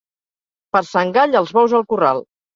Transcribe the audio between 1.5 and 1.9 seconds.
bous al